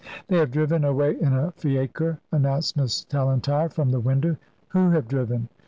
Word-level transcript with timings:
"They 0.29 0.37
have 0.37 0.49
driven 0.49 0.83
away 0.83 1.11
in 1.21 1.31
a 1.31 1.51
fiacre," 1.51 2.17
announced 2.31 2.75
Miss 2.75 3.05
Tallentire, 3.05 3.69
from 3.71 3.91
the 3.91 3.99
window. 3.99 4.35
"Who 4.69 4.89
have 4.89 5.07
driven?" 5.07 5.47